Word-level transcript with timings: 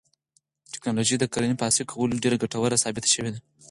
تکنالوژي 0.73 1.15
د 1.19 1.25
کرنې 1.33 1.55
په 1.57 1.65
عصري 1.69 1.85
کولو 1.91 2.13
کې 2.15 2.23
ډېره 2.23 2.37
ګټوره 2.43 2.81
ثابته 2.83 3.07
شوې 3.15 3.29
ده. 3.33 3.39